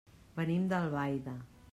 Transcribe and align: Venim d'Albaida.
Venim 0.39 0.63
d'Albaida. 0.71 1.35